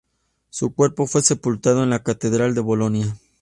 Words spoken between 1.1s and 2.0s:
sepultado en